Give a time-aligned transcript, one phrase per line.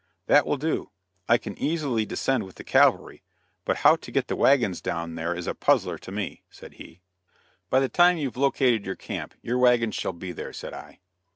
[0.25, 0.89] "That will do.
[1.29, 3.21] I can easily descend with the cavalry,
[3.65, 7.01] but how to get the wagons down there is a puzzler to me," said he.
[7.69, 10.97] "By the time you've located your camp, your wagons shall be there," said I.